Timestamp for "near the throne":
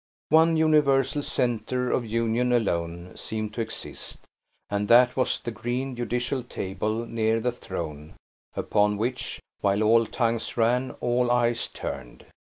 7.05-8.15